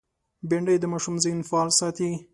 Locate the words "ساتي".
1.79-2.09